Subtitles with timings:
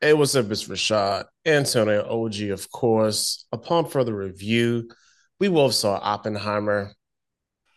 [0.00, 0.50] Hey, what's up?
[0.50, 3.46] It's Rashad, Antonio OG, of course.
[3.52, 4.90] Upon further review,
[5.40, 6.92] we both saw Oppenheimer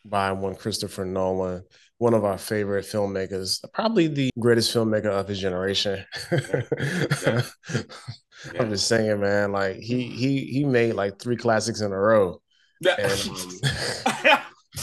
[0.06, 1.64] by one Christopher Nolan,
[1.98, 6.06] one of our favorite filmmakers, probably the greatest filmmaker of his generation.
[6.42, 6.62] Yeah.
[7.22, 7.42] Yeah.
[8.60, 12.42] I'm just saying, man, like he he he made like three classics in a row.
[12.98, 13.62] And um,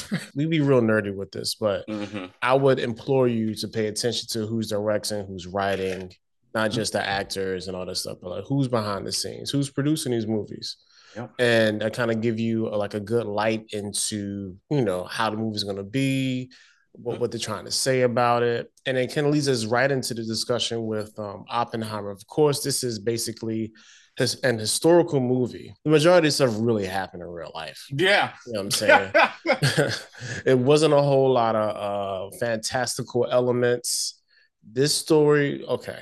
[0.35, 4.29] we be real nerdy with this, but hmm I would implore you to pay attention
[4.33, 6.13] to who's directing, who's writing,
[6.57, 9.71] not just the actors and all that stuff, but like who's behind the scenes, who's
[9.71, 10.77] producing these movies.
[11.15, 11.31] Yep.
[11.39, 15.31] And I kind of give you a, like a good light into, you know, how
[15.31, 16.51] the movie's going to be,
[16.93, 17.21] what, Mhm.
[17.21, 18.73] what they're trying to say about it.
[18.87, 22.11] And it kind of leads us right into the discussion with um, Oppenheimer.
[22.11, 23.73] Of course, this is basically
[24.17, 25.75] his, an historical movie.
[25.85, 27.87] The majority of stuff really happened in real life.
[27.91, 28.33] Yeah.
[28.47, 29.13] You know what I'm saying?
[30.47, 34.23] it wasn't a whole lot of uh, fantastical elements.
[34.69, 36.01] This story, okay.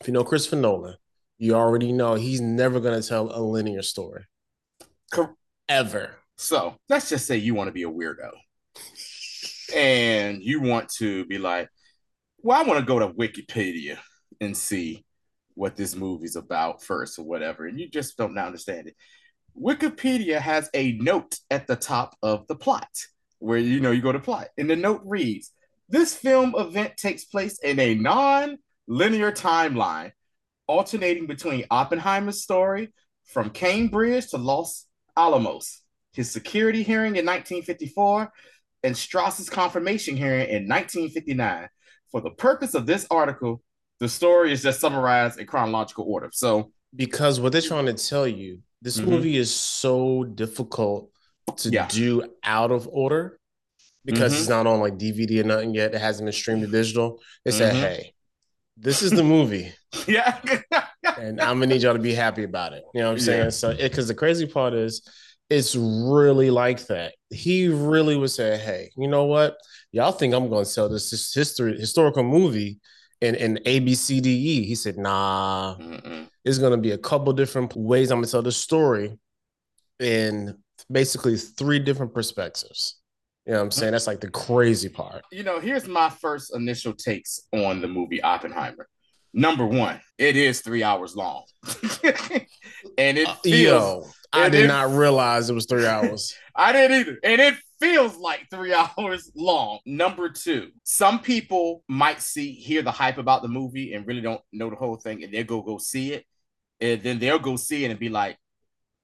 [0.00, 0.96] If you know Christopher Nolan,
[1.38, 4.24] you already know he's never going to tell a linear story
[5.68, 6.16] ever.
[6.36, 8.30] so let's just say you want to be a weirdo
[9.74, 11.68] and you want to be like,
[12.38, 13.98] well, I want to go to Wikipedia
[14.40, 15.04] and see
[15.54, 17.66] what this movie's about first or whatever.
[17.66, 18.96] And you just don't understand it.
[19.60, 22.88] Wikipedia has a note at the top of the plot
[23.38, 24.48] where you know you go to plot.
[24.58, 25.50] And the note reads
[25.88, 30.12] This film event takes place in a non linear timeline,
[30.66, 32.92] alternating between Oppenheimer's story
[33.24, 38.32] from Cambridge to Los Alamos, his security hearing in 1954,
[38.82, 41.68] and Strauss's confirmation hearing in 1959.
[42.10, 43.62] For the purpose of this article,
[43.98, 46.30] the story is just summarized in chronological order.
[46.32, 49.06] So, Because what they're trying to tell you, this Mhm.
[49.08, 51.10] movie is so difficult
[51.56, 51.88] to Yeah.
[51.88, 53.38] do out of order
[54.04, 54.38] because Mhm.
[54.38, 55.94] it's not on like DVD or nothing yet.
[55.94, 57.20] It hasn't been streamed to digital.
[57.44, 57.80] They said, Mhm.
[57.80, 58.14] hey,
[58.76, 59.72] this is the movie.
[60.06, 60.38] yeah.
[61.18, 62.84] and I'm gonna need y'all to be happy about it.
[62.94, 63.44] You know what I'm saying?
[63.44, 63.50] Yeah.
[63.50, 65.08] So, because the crazy part is,
[65.48, 67.14] it's really like that.
[67.30, 69.56] He really would say, "Hey, you know what?
[69.92, 72.80] Y'all think I'm gonna sell this, this history historical movie
[73.20, 76.28] in in A B C D E?" He said, "Nah, Mm-mm.
[76.44, 79.16] it's gonna be a couple different ways I'm gonna tell the story
[80.00, 80.56] in
[80.90, 82.96] basically three different perspectives."
[83.46, 83.92] You know what I'm saying?
[83.92, 85.22] That's like the crazy part.
[85.30, 88.88] you know, here's my first initial takes on the movie Oppenheimer.
[89.32, 91.44] Number one, it is three hours long,
[92.98, 94.06] and it Uh, feels.
[94.06, 96.34] Yo, I did not realize it was three hours.
[96.56, 99.80] I didn't either, and it feels like three hours long.
[99.84, 104.40] Number two, some people might see hear the hype about the movie and really don't
[104.52, 106.24] know the whole thing, and they'll go go see it,
[106.80, 108.38] and then they'll go see it and be like,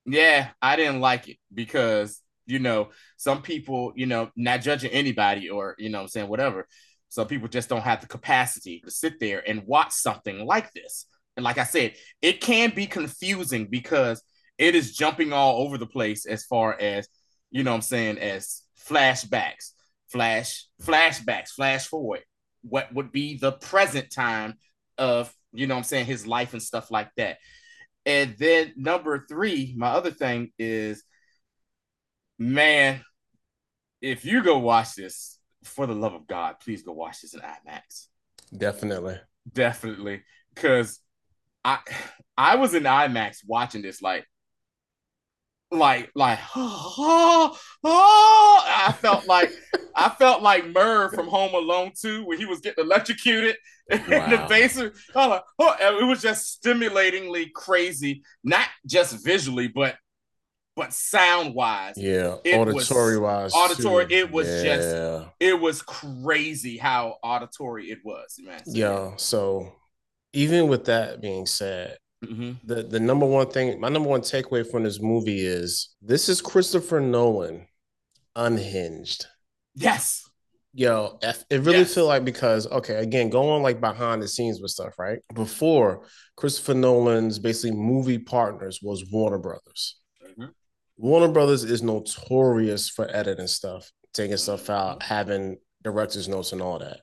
[0.06, 2.20] "Yeah, I didn't like it because
[2.52, 6.66] you know some people, you know, not judging anybody or you know I'm saying whatever."
[7.08, 11.06] Some people just don't have the capacity to sit there and watch something like this.
[11.36, 14.22] And like I said, it can be confusing because
[14.58, 17.08] it is jumping all over the place as far as,
[17.50, 19.72] you know I'm saying, as flashbacks,
[20.08, 22.22] flash, flashbacks, flash forward.
[22.62, 24.54] What would be the present time
[24.96, 27.38] of, you know I'm saying, his life and stuff like that.
[28.06, 31.04] And then number three, my other thing is,
[32.38, 33.02] man,
[34.00, 37.40] if you go watch this, for the love of God, please go watch this in
[37.40, 38.08] IMAX.
[38.56, 39.18] Definitely.
[39.52, 40.22] Definitely.
[40.54, 41.00] Cause
[41.64, 41.78] I
[42.36, 44.26] I was in IMAX watching this like
[45.70, 49.50] like like oh, oh, I felt like
[49.94, 53.56] I felt like Merv from Home Alone 2 when he was getting electrocuted
[53.90, 54.94] in the basement.
[55.14, 59.96] Like, oh, it was just stimulatingly crazy, not just visually, but
[60.76, 61.94] but sound wise.
[61.96, 63.52] Yeah, was auditory wise.
[63.54, 64.14] auditory, too.
[64.14, 68.62] it was just- It was crazy how auditory it was, man.
[68.66, 69.16] Yeah.
[69.16, 69.72] So
[70.32, 72.56] even with that being said, Mhm.
[72.64, 76.40] the the number one thing, my number one takeaway from this movie is this is
[76.40, 77.66] Christopher Nolan
[78.36, 79.26] unhinged.
[79.74, 80.24] Yes.
[80.74, 81.94] Yo, it really Yes.
[81.94, 85.18] feel like because okay, again, going like behind the scenes with stuff, right?
[85.34, 86.06] Before
[86.36, 89.98] Christopher Nolan's basically movie partners was Warner Brothers.
[91.02, 95.02] Warner Brothers is notorious for editing stuff, taking stuff out, Mhm.
[95.02, 97.00] having director's notes and all that.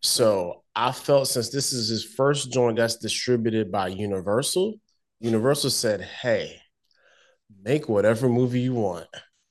[0.00, 4.74] So I felt since this is his first joint that's distributed by Universal,
[5.18, 6.60] Universal said, "Hey,
[7.64, 9.08] make whatever movie you want,"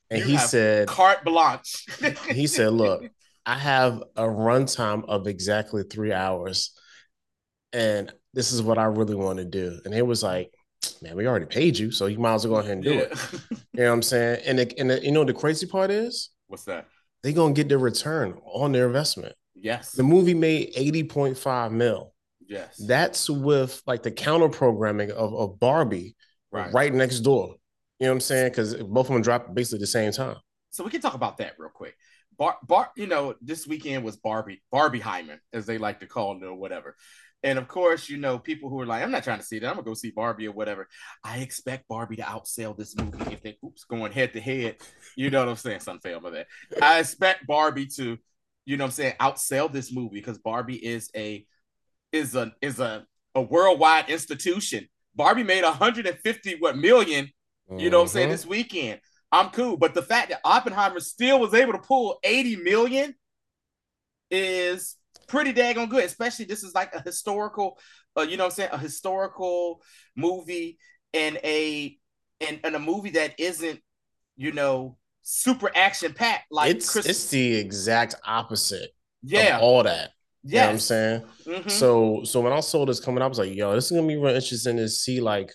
[0.10, 1.86] and You he said, Carte blanche.
[2.30, 3.04] he said, "Look,
[3.46, 6.72] I have a runtime of exactly three hours,
[7.74, 10.54] and this is what I really want to do." And it was like,
[11.02, 13.18] "Man, we already paid you, so you might as well go ahead and do it."
[13.74, 14.42] You know what I'm saying?
[14.46, 16.88] And the, and the, you know the crazy part is What's that?
[17.24, 19.34] They're gonna get their return on their investment.
[19.56, 19.94] Yes.
[19.94, 22.14] The movie made eighty point five mil.
[22.46, 22.76] Yes.
[22.86, 26.18] That's with like the counter programming of, of Barbie
[26.52, 26.72] right.
[26.74, 27.56] right next door.
[28.00, 28.50] You know what I'm saying?
[28.50, 30.36] Because both of them dropped basically the same time.
[30.72, 31.96] So we can talk about that real quick.
[32.38, 36.44] Bar, Bar, you know, this weekend was Barbie, Barbenheimer, as they like to call it
[36.44, 36.98] or whatever.
[37.44, 39.68] And of course, you know, people who are like, I'm not trying to see that.
[39.68, 40.88] I'm gonna go see Barbie or whatever.
[41.24, 44.78] I expect Barbie to outsell this movie if they oops going head to head.
[45.16, 45.80] You know what I'm saying?
[45.80, 46.48] Something fail about that.
[46.82, 48.18] I expect Barbie to,
[48.66, 51.46] you know what I'm saying, outsell this movie because Barbie is a
[52.12, 54.88] is a is a, a worldwide institution.
[55.16, 57.30] Barbie made 150 what million,
[57.76, 58.32] you know what I'm saying, mm-hmm.
[58.34, 59.00] this weekend.
[59.32, 59.78] I'm cool.
[59.78, 63.16] But the fact that Oppenheimer still was able to pull 80 million
[64.30, 64.96] is
[65.32, 66.04] pretty daggone good.
[66.04, 67.80] Especially this is like a historical,
[68.18, 69.82] uh, you know what I'm saying, a historical
[70.16, 70.78] movie
[71.14, 71.98] and a
[72.42, 73.80] and, and a movie that isn't,
[74.36, 78.92] you know, super action packed like it's Chris- it's the exact opposite.
[79.24, 80.12] Yeah, all that.
[80.44, 81.24] Yeah, you know what I'm saying.
[81.46, 81.70] Mm-hmm.
[81.70, 84.18] So so when I saw this coming, I was like, yo, this is gonna be
[84.18, 85.52] real interesting to see like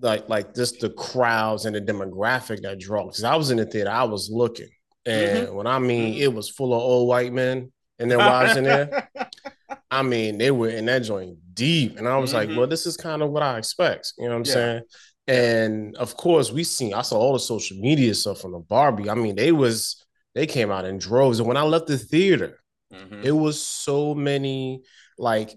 [0.00, 3.04] like like just the crowds and the demographic that draw.
[3.04, 4.70] Because I was in the theater, I was looking,
[5.06, 5.54] and mm-hmm.
[5.54, 6.22] when I mean mm-hmm.
[6.22, 9.08] it was full of old white men and their wives in there.
[9.90, 12.50] I mean, they were in that joint deep, and I was mm-hmm.
[12.50, 14.12] like, well, this is kind of what I expect.
[14.18, 14.52] You know what I'm yeah.
[14.52, 14.82] saying?
[15.26, 19.10] And of course, we seen I saw all the social media stuff from the Barbie.
[19.10, 20.04] I mean, they was
[20.34, 22.58] they came out in droves, and when I left the theater,
[22.92, 23.22] mm-hmm.
[23.22, 24.82] it was so many
[25.18, 25.50] like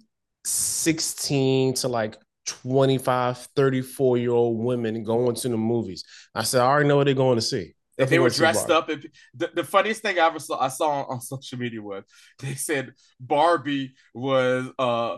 [0.46, 2.18] 16 to like
[2.48, 6.04] 25, 34 year old women going to the movies.
[6.34, 7.74] I said, I already know what they're going to see.
[8.02, 10.90] If they were dressed up, and the, the funniest thing I ever saw I saw
[10.90, 12.04] on, on social media was
[12.40, 15.18] they said Barbie was uh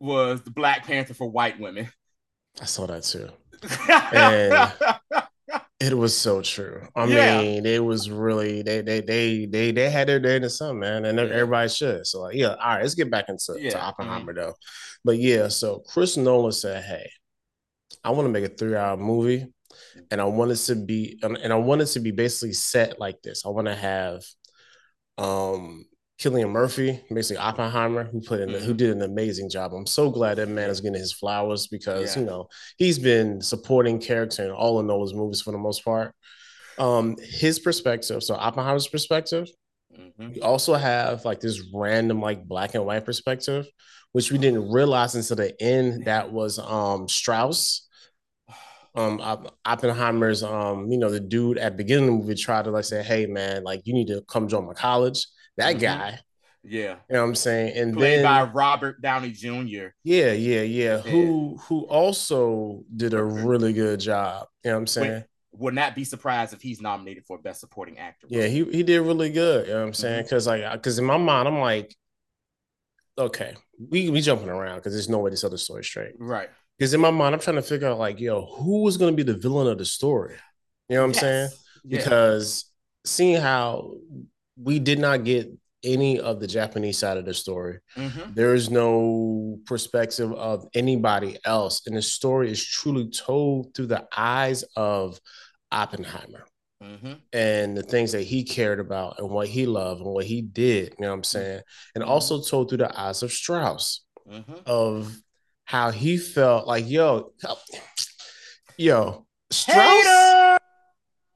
[0.00, 1.88] was the Black Panther for white women.
[2.60, 3.28] I saw that too.
[4.12, 5.24] and
[5.80, 6.86] it was so true.
[6.94, 7.40] I yeah.
[7.40, 10.78] mean, it was really they they they they they had their day in the sun,
[10.78, 12.06] man, and everybody should.
[12.06, 13.70] So like, yeah, all right, let's get back into yeah.
[13.70, 14.40] to Oppenheimer mm-hmm.
[14.42, 14.54] though.
[15.04, 17.10] But yeah, so Chris Nolan said, "Hey,
[18.04, 19.46] I want to make a three-hour movie,
[20.10, 23.44] and I want it to be, and I want to be basically set like this.
[23.44, 24.22] I want to have,
[25.18, 25.86] um,
[26.20, 28.64] Cillian Murphy, basically Oppenheimer, who put in, mm-hmm.
[28.64, 29.72] who did an amazing job.
[29.72, 32.22] I'm so glad that man is getting his flowers because yeah.
[32.22, 36.14] you know he's been supporting character in all of Nolan's movies for the most part.
[36.78, 39.48] Um, his perspective, so Oppenheimer's perspective.
[39.98, 40.34] Mm-hmm.
[40.34, 43.66] We also have like this random like black and white perspective
[44.12, 47.88] which we didn't realize until the end that was um Strauss.
[48.94, 52.70] Um Oppenheimer's um, you know, the dude at the beginning of the movie tried to
[52.70, 55.26] like say, Hey man, like you need to come join my college.
[55.56, 55.80] That mm-hmm.
[55.80, 56.18] guy.
[56.64, 56.96] Yeah.
[57.08, 57.76] You know what I'm saying?
[57.76, 59.88] And played then, by Robert Downey Jr.
[60.04, 60.98] Yeah, yeah, yeah.
[60.98, 64.46] Who who also did a really good job.
[64.64, 65.24] You know what I'm saying?
[65.52, 68.26] would not be surprised if he's nominated for best supporting actor.
[68.30, 69.66] Yeah, he, he did really good.
[69.66, 70.24] You know what I'm saying?
[70.24, 70.62] Because mm-hmm.
[70.62, 71.94] like because in my mind, I'm like,
[73.18, 73.54] okay,
[73.90, 76.14] we we jumping around because there's no way to tell the story straight.
[76.18, 76.48] Right.
[76.82, 79.16] Because in my mind, I'm trying to figure out like, yo, who was going to
[79.16, 80.34] be the villain of the story?
[80.88, 81.20] You know what I'm yes.
[81.20, 81.50] saying?
[81.84, 81.98] Yeah.
[81.98, 82.72] Because
[83.04, 83.94] seeing how
[84.60, 85.48] we did not get
[85.84, 88.34] any of the Japanese side of the story, mm-hmm.
[88.34, 94.04] there is no perspective of anybody else, and the story is truly told through the
[94.16, 95.20] eyes of
[95.70, 96.46] Oppenheimer
[96.82, 97.12] mm-hmm.
[97.32, 100.96] and the things that he cared about and what he loved and what he did.
[100.98, 101.60] You know what I'm saying?
[101.94, 102.10] And mm-hmm.
[102.10, 104.54] also told through the eyes of Strauss mm-hmm.
[104.66, 105.16] of
[105.72, 107.32] how he felt like, yo,
[108.76, 110.04] yo, Strauss.
[110.04, 110.58] Hater!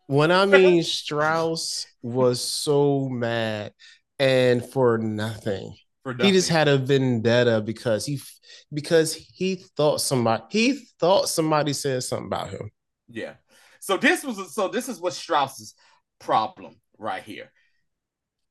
[0.08, 3.72] When I mean Strauss was so mad
[4.18, 5.74] and for nothing.
[6.02, 6.26] For nothing.
[6.26, 8.20] He just had a vendetta because he
[8.74, 12.70] because he thought somebody he thought somebody said something about him.
[13.08, 13.36] Yeah.
[13.80, 15.74] So this was so this is what Strauss's
[16.18, 17.50] problem right here.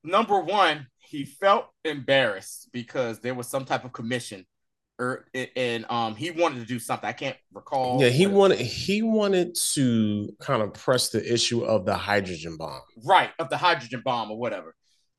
[0.04, 4.48] Number one, he felt embarrassed because there was some type of commission
[4.98, 7.08] or er, and um he wanted to do something.
[7.08, 8.02] I can't recall.
[8.02, 12.82] Yeah, he wanted he wanted to kind of press the issue of the hydrogen bomb.
[13.04, 14.76] Right, of the hydrogen bomb or whatever.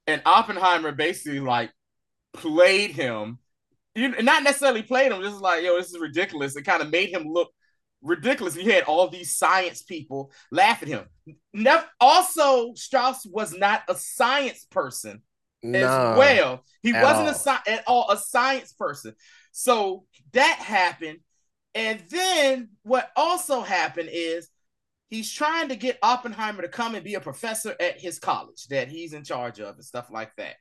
[0.06, 1.71] And Oppenheimer basically like
[2.33, 3.38] played him,
[3.95, 6.56] you not necessarily played him, just like, yo, this is ridiculous.
[6.56, 7.50] It kind of made him look
[8.02, 8.54] ridiculous.
[8.54, 11.06] He had all these science people laugh at him.
[11.52, 15.23] Never, also, Strauss was not a science person
[15.62, 16.64] no, as well.
[16.83, 17.59] He wasn't all.
[17.66, 19.14] a at all a science person.
[19.59, 21.21] So that happened.
[21.75, 24.51] And then what also happened is
[25.09, 28.89] he's trying to get Oppenheimer to come and be a professor at his college that
[28.89, 30.57] he's in charge of and stuff like that.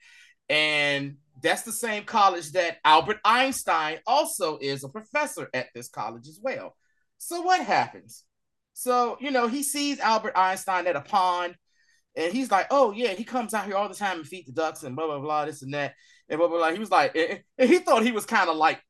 [0.47, 6.29] And that's the same college that Albert Einstein also is a professor at this college
[6.29, 6.77] as well.
[7.17, 8.23] So what happens?
[8.73, 11.55] So, you know, he sees Albert Einstein at a pond
[12.15, 14.53] And he's like, oh yeah, he comes out here all the time and feed the
[14.53, 15.95] ducks and blah blah blah, this and that,
[16.29, 16.71] and blah blah blah.
[16.71, 18.81] He was like, and he thought he was kind of like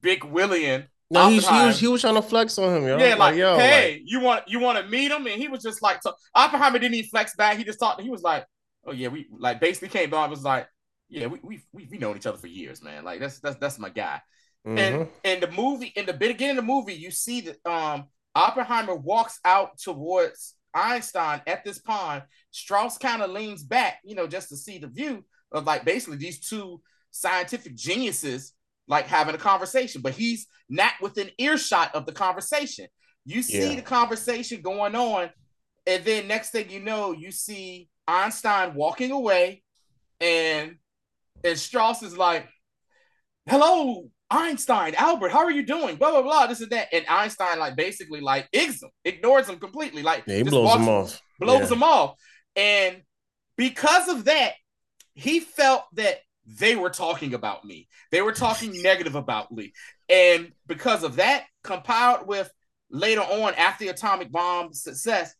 [0.00, 0.86] Big Willian.
[1.12, 2.96] No, he, he, was he was trying to flex on him, yo.
[2.96, 4.02] Yeah, like, like yo, hey, like...
[4.04, 6.94] you want you want to meet him, and he was just like, so Oppenheimer didn't
[6.94, 7.56] even flex back.
[7.56, 8.00] He just talked.
[8.00, 8.46] He was like,
[8.86, 10.30] oh yeah, we like basically came on.
[10.30, 10.68] Was like,
[11.08, 13.04] yeah, we we we we known each other for years, man.
[13.04, 14.20] Like that's that's that's my guy.
[14.66, 14.78] Mm-hmm.
[14.78, 18.04] And in the movie, in the beginning of the movie, you see that um
[18.36, 22.22] Oppenheimer walks out towards Einstein at this pond.
[22.52, 26.16] Strauss kind of leans back, you know, just to see the view of like basically
[26.16, 26.80] these two
[27.10, 28.52] scientific geniuses
[28.86, 32.86] like having a conversation, but he's not within earshot of the conversation.
[33.24, 33.76] You see yeah.
[33.76, 35.30] the conversation going on,
[35.86, 39.62] and then next thing you know, you see Einstein walking away,
[40.20, 40.76] and
[41.44, 42.48] and Strauss is like,
[43.46, 45.96] "Hello, Einstein, Albert, how are you doing?
[45.96, 46.46] Blah blah blah.
[46.46, 50.36] This is that, and Einstein like basically like ignores him, ignores him completely, like yeah,
[50.36, 51.76] he blows him off, blows yeah.
[51.76, 52.14] him off,
[52.54, 53.02] and
[53.56, 54.54] because of that,
[55.14, 57.88] he felt that they were talking about me.
[58.10, 59.72] They were talking negative about me.
[60.08, 62.50] And because of that, compiled with
[62.90, 65.34] later on after the atomic bomb success,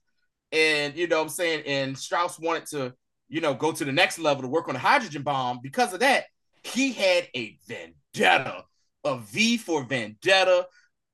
[0.52, 2.94] and you know what I'm saying, and Strauss wanted to,
[3.28, 5.60] you know, go to the next level to work on the hydrogen bomb.
[5.62, 6.24] Because of that,
[6.64, 8.64] he had a vendetta,
[9.04, 10.66] a V for vendetta,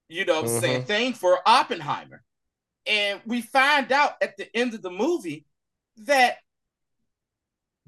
[0.08, 0.60] you know what I'm mm-hmm.
[0.60, 2.22] saying, thing for Oppenheimer.
[2.86, 5.44] And we find out at the end of the movie
[6.04, 6.36] that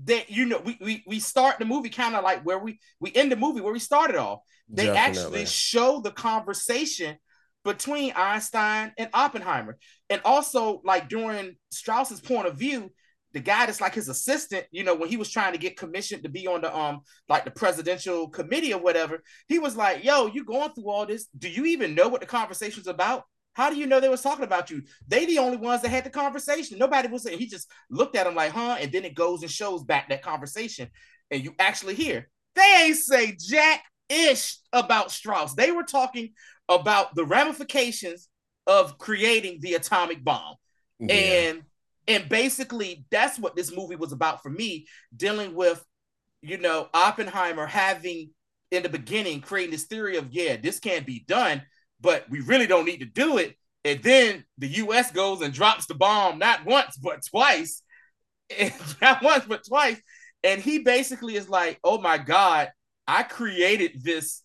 [0.04, 3.12] that you know we, we we start the movie kind of like where we we
[3.14, 4.40] end the movie where we started off.
[4.68, 5.20] They Definitely.
[5.20, 7.16] actually show the conversation
[7.64, 9.78] between einstein and oppenheimer.
[10.08, 12.90] And also like during strauss's point of view
[13.34, 16.22] the guy that's like his assistant you know when he was trying to get commissioned
[16.22, 20.26] to be on the um like the presidential committee or whatever he was like yo
[20.26, 21.26] you going through all this?
[21.36, 23.24] Do you even know what the conversation's about
[23.58, 24.82] how do you know they was talking about you?
[25.08, 26.78] They the only ones that had the conversation.
[26.78, 27.40] Nobody was saying.
[27.40, 28.76] He just looked at him like, huh?
[28.80, 30.88] And then it goes and shows back that conversation,
[31.32, 35.54] and you actually hear they ain't say jack ish about Strauss.
[35.54, 36.34] They were talking
[36.68, 38.28] about the ramifications
[38.68, 40.54] of creating the atomic bomb,
[41.00, 41.14] yeah.
[41.14, 41.62] and
[42.06, 44.86] and basically that's what this movie was about for me,
[45.16, 45.84] dealing with,
[46.42, 48.30] you know, Oppenheimer having
[48.70, 51.60] in the beginning creating this theory of yeah, this can't be done
[52.00, 53.56] but we really don't need to do it.
[53.84, 57.82] And then the US goes and drops the bomb not once, but twice.
[59.02, 60.00] Not once, but twice.
[60.42, 62.70] And he basically is like, oh my God,
[63.06, 64.42] I created this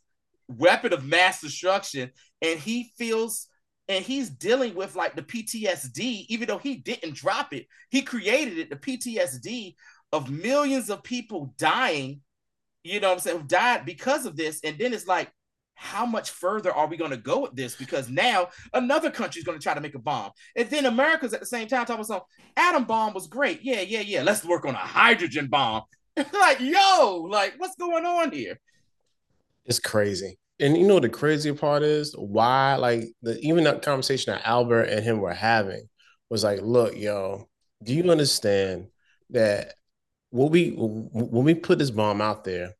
[0.50, 2.12] weapon of mass destruction.
[2.42, 3.48] And he feels
[3.88, 8.58] and he's dealing with like the PTSD, even though he didn't drop it, he created
[8.58, 9.76] it, the PTSD
[10.12, 12.22] of millions of people dying,
[12.84, 14.62] you know what I'm saying, died because of this.
[14.64, 15.32] And then it's like,
[15.76, 17.76] how much further are we going to go with this?
[17.76, 20.32] Because now another country is going to try to make a bomb.
[20.56, 22.26] And then America's at the same time talking about
[22.56, 23.62] atom bomb was great.
[23.64, 24.24] Yeah, yeah, yeah.
[24.24, 25.84] Let's work on a hydrogen bomb.
[26.18, 28.60] like, yo, like what's going on here?
[29.66, 30.38] It's crazy.
[30.60, 34.84] And you know the crazy part is why, like the even that conversation that Albert
[34.84, 35.90] and him were having
[36.30, 37.50] was like, look, yo,
[37.84, 38.88] do you understand
[39.32, 39.74] that
[40.30, 42.76] when we when we put this bomb out there,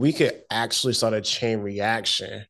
[0.00, 2.46] we could actually start a chain reaction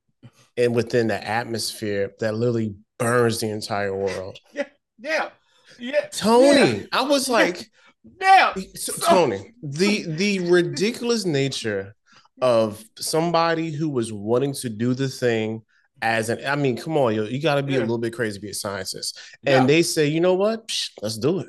[0.57, 4.39] and within the atmosphere that literally burns the entire world.
[4.53, 4.67] Yeah,
[4.99, 5.29] yeah,
[5.79, 6.07] yeah.
[6.13, 6.87] Tony, yeah.
[6.93, 7.67] I was like,
[8.21, 11.95] yeah, so, Tony, the the ridiculous nature
[12.43, 15.63] of somebody who was wanting to do the thing
[16.03, 17.79] as an I mean, come on, yo, you got to be yeah.
[17.79, 19.19] a little bit crazy to be a scientist.
[19.47, 19.67] And yeah.
[19.67, 20.69] they say, you know what?
[20.69, 21.49] Psh, let's do it.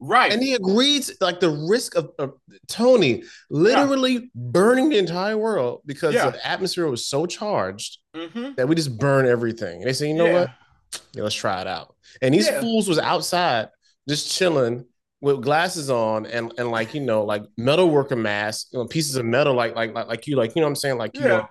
[0.00, 0.32] Right.
[0.32, 2.32] And he agreed, like the risk of, of
[2.68, 4.20] Tony literally yeah.
[4.34, 6.30] burning the entire world because yeah.
[6.30, 8.54] the atmosphere was so charged mm-hmm.
[8.56, 9.80] that we just burn everything.
[9.80, 10.40] And they say, you know yeah.
[10.40, 10.50] what?
[11.12, 11.94] Yeah, let's try it out.
[12.22, 13.68] And these fools was outside
[14.08, 14.86] just chilling
[15.20, 19.16] with glasses on and and like you know like metal worker masks, you know, pieces
[19.16, 21.22] of metal like like like like you like you know what I'm saying like you
[21.22, 21.46] know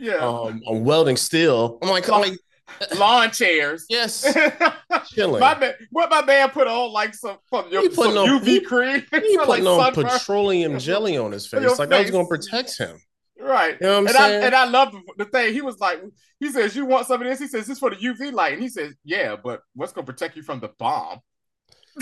[0.00, 1.78] yeah um on welding steel.
[1.82, 2.38] I'm like, I'm like
[2.96, 3.86] lawn chairs.
[3.88, 4.36] Yes,
[5.08, 5.40] chilling.
[5.40, 8.60] My man, what my man put on like some from your some on, UV he,
[8.60, 9.04] cream.
[9.10, 11.98] He putting like on petroleum jelly on his face, like face.
[11.98, 12.98] I was gonna protect him.
[13.38, 13.76] Right.
[13.80, 14.42] You know and saying?
[14.42, 15.52] I and I love the thing.
[15.52, 16.02] He was like,
[16.38, 18.62] he says, "You want some of this?" He says, "This for the UV light," and
[18.62, 21.20] he says, "Yeah, but what's gonna protect you from the bomb?"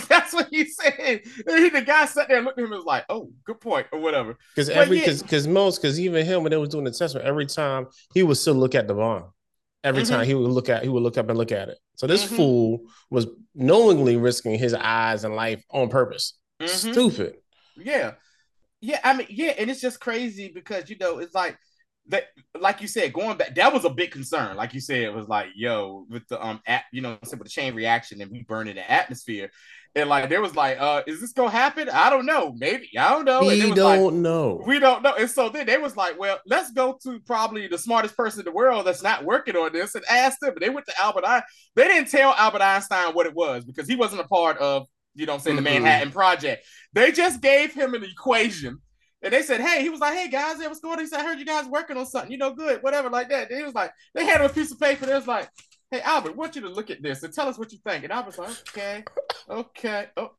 [0.09, 1.23] That's what he said.
[1.47, 3.61] And he, the guy sat there and looked at him and was like, "Oh, good
[3.61, 4.37] point," or whatever.
[4.55, 5.53] Because every because yeah.
[5.53, 8.55] most because even him when they was doing the test, every time he would still
[8.55, 9.33] look at the bomb
[9.83, 10.13] every mm-hmm.
[10.13, 11.79] time he would look at he would look up and look at it.
[11.97, 12.37] So this mm-hmm.
[12.37, 16.39] fool was knowingly risking his eyes and life on purpose.
[16.61, 16.93] Mm-hmm.
[16.93, 17.37] Stupid.
[17.77, 18.13] Yeah.
[18.83, 21.59] Yeah, I mean, yeah, and it's just crazy because you know, it's like
[22.07, 22.25] that
[22.59, 24.57] like you said, going back, that was a big concern.
[24.57, 27.49] Like you said, it was like, yo, with the um, at, you know, with the
[27.49, 29.51] chain reaction and we burning the atmosphere,
[29.95, 31.89] and like there was like, uh, is this gonna happen?
[31.89, 32.55] I don't know.
[32.57, 33.41] Maybe I don't know.
[33.41, 34.63] We don't like, know.
[34.65, 35.15] We don't know.
[35.15, 38.45] And so then they was like, well, let's go to probably the smartest person in
[38.45, 40.53] the world that's not working on this and ask them.
[40.55, 41.49] But they went to Albert Einstein.
[41.75, 45.27] They didn't tell Albert Einstein what it was because he wasn't a part of, you
[45.27, 45.65] know, I'm saying mm-hmm.
[45.65, 46.65] the Manhattan Project.
[46.93, 48.79] They just gave him an equation.
[49.23, 51.05] And they said, hey, he was like, hey guys, hey, what's going on?
[51.05, 53.51] He said, I heard you guys working on something, you know, good, whatever, like that.
[53.51, 55.05] And he was like, they had him a piece of paper.
[55.05, 55.49] They was like,
[55.91, 58.05] hey Albert, I want you to look at this and tell us what you think.
[58.05, 59.05] And Albert's like, okay,
[59.49, 60.33] okay, oh,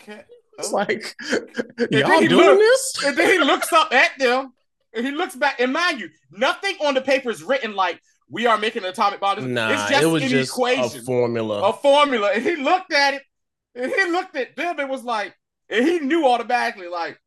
[0.00, 0.24] okay.
[0.58, 0.76] It's oh.
[0.76, 1.14] like,
[1.90, 3.04] y'all doing this?
[3.04, 4.52] And then he looks up at them
[4.94, 5.60] and he looks back.
[5.60, 9.20] And mind you, nothing on the paper is written like we are making an atomic
[9.20, 9.52] bomb.
[9.52, 11.68] Nah, it's just it was an just equation, a formula.
[11.68, 12.32] A formula.
[12.32, 13.22] And he looked at it
[13.74, 15.34] and he looked at them and was like,
[15.68, 17.18] and he knew automatically, like,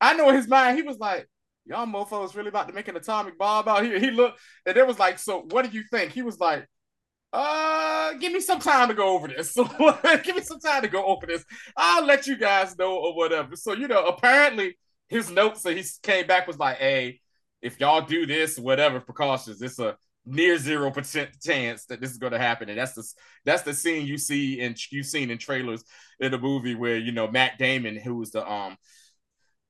[0.00, 1.28] I know in his mind, he was like,
[1.64, 3.98] y'all mofos really about to make an atomic bomb out here.
[3.98, 6.12] He looked, and it was like, so what do you think?
[6.12, 6.66] He was like,
[7.32, 9.52] uh, give me some time to go over this.
[9.52, 9.64] So
[10.22, 11.44] give me some time to go over this.
[11.76, 13.56] I'll let you guys know or whatever.
[13.56, 14.76] So, you know, apparently
[15.08, 17.20] his notes that he came back was like, hey,
[17.62, 22.18] if y'all do this, whatever precautions, it's a near zero percent chance that this is
[22.18, 22.68] going to happen.
[22.68, 23.04] And that's the
[23.44, 25.84] that's the scene you see and you've seen in trailers
[26.20, 28.76] in the movie where you know Matt Damon, who's the um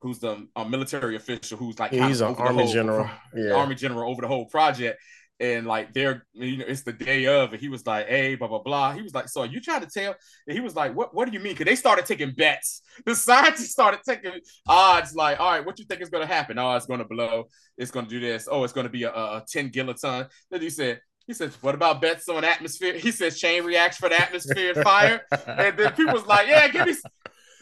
[0.02, 3.52] who's the um, military official who's like yeah, he's an army whole, general, yeah.
[3.52, 5.00] army general over the whole project.
[5.40, 8.46] And like they're, you know, it's the day of, and he was like, "Hey, blah
[8.46, 10.14] blah blah." He was like, "So are you trying to tell?"
[10.46, 11.14] And he was like, "What?
[11.14, 12.82] What do you mean?" Because they started taking bets.
[13.06, 14.32] The scientists started taking
[14.68, 15.16] odds.
[15.16, 16.58] Like, all right, what you think is going to happen?
[16.58, 17.46] Oh, it's going to blow.
[17.78, 18.46] It's going to do this.
[18.48, 20.28] Oh, it's going to be a, a ten gigaton.
[20.50, 24.08] Then he said, he says, "What about bets on atmosphere?" He says, "Chain reaction for
[24.08, 26.94] the atmosphere and fire." and then people was like, "Yeah, give me,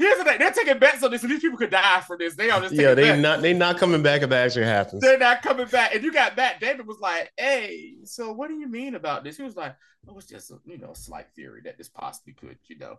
[0.01, 2.35] Here's the thing: they're taking bets on this, and these people could die for this.
[2.35, 2.95] They are just yeah.
[2.95, 3.21] They bets.
[3.21, 5.03] not they not coming back if that actually happens.
[5.03, 5.95] They're not coming back.
[5.95, 6.59] And you got that.
[6.59, 9.77] David was like, "Hey, so what do you mean about this?" He was like,
[10.09, 12.97] "Oh, it's just a you know a slight theory that this possibly could you know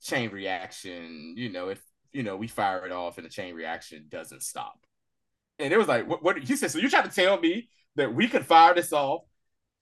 [0.00, 1.34] chain reaction.
[1.36, 1.82] You know, if
[2.12, 4.86] you know we fire it off and the chain reaction doesn't stop."
[5.58, 8.14] And it was like, "What?" what he said, "So you're trying to tell me that
[8.14, 9.22] we could fire this off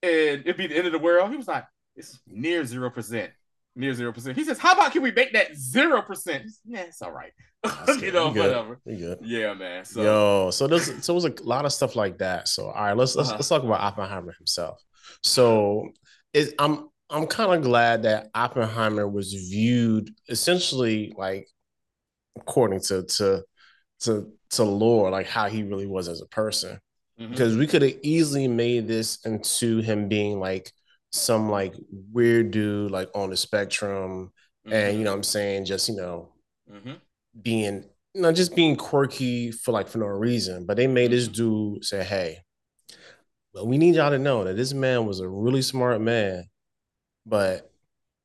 [0.03, 3.33] and it'd be the end of the world?" He was like, "It's near zero percent."
[3.79, 4.37] Near zero percent.
[4.37, 7.33] He says, "How about can we make that zero percent?" Yeah, it's all right.
[8.01, 8.79] you know, whatever.
[8.85, 9.85] Yeah, man.
[9.85, 10.03] So.
[10.03, 12.49] Yo, so there's so it was a lot of stuff like that.
[12.49, 13.39] So all right, let's let's, uh-huh.
[13.39, 14.83] let's talk about Oppenheimer himself.
[15.23, 15.91] So
[16.35, 21.49] it, I'm I'm kind of glad that Oppenheimer was viewed essentially like
[22.37, 23.45] according to to
[24.01, 26.79] to to lore, like how he really was as a person.
[27.21, 27.31] Mm-hmm.
[27.31, 30.73] Because we could have easily made this into him being like
[31.11, 31.75] some like
[32.13, 34.31] weird dude like on the spectrum
[34.67, 34.73] mm-hmm.
[34.73, 36.33] and you know i'm saying just you know
[36.71, 36.93] mm-hmm.
[37.41, 41.17] being you know just being quirky for like for no reason but they made mm-hmm.
[41.17, 42.39] this dude say hey
[43.55, 46.45] well we need y'all to know that this man was a really smart man
[47.25, 47.71] but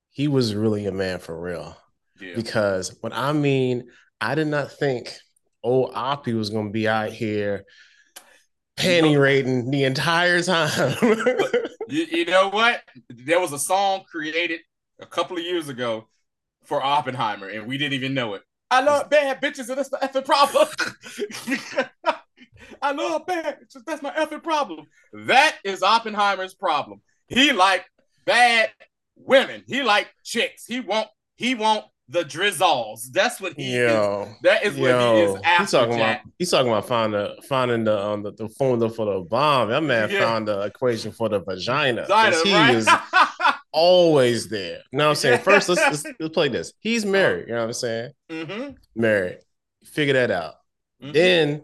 [0.09, 1.77] he was really a man for real
[2.19, 2.35] yeah.
[2.35, 3.87] because what i mean
[4.19, 5.13] i did not think
[5.63, 7.63] old oppie was going to be out here
[8.77, 10.95] panty rating the entire time
[11.88, 12.81] you, you know what?
[13.09, 14.62] There was a song created
[14.99, 16.07] a couple of years ago
[16.65, 18.41] for Oppenheimer, and we didn't even know it.
[18.71, 20.67] I love bad bitches, and that's my effing problem.
[22.81, 23.83] I love bad bitches.
[23.86, 24.88] That's my effing problem.
[25.13, 27.01] That is Oppenheimer's problem.
[27.27, 27.86] He like
[28.25, 28.71] bad
[29.15, 29.63] women.
[29.67, 30.65] He like chicks.
[30.65, 31.07] He won't.
[31.36, 33.09] He won't the drizzles.
[33.11, 34.35] That's what he yo, is.
[34.43, 35.61] That is yo, what he is after.
[35.63, 36.21] He's talking Jack.
[36.21, 36.33] about.
[36.39, 39.69] He's talking about finding finding the um the, the formula for the bomb.
[39.69, 40.19] That man yeah.
[40.19, 42.05] found the equation for the vagina.
[42.07, 42.75] vagina he right?
[42.75, 42.89] is
[43.71, 44.81] always there.
[44.91, 45.39] You know what I'm saying?
[45.41, 46.73] First, let's, let's, let's play this.
[46.79, 47.47] He's married.
[47.47, 48.11] You know what I'm saying?
[48.29, 48.71] Mm-hmm.
[48.95, 49.39] Married.
[49.85, 50.55] Figure that out.
[51.01, 51.11] Mm-hmm.
[51.11, 51.63] Then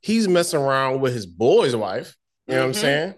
[0.00, 2.16] he's messing around with his boy's wife.
[2.46, 2.60] You know mm-hmm.
[2.60, 2.80] what I'm mm-hmm.
[2.80, 3.14] saying?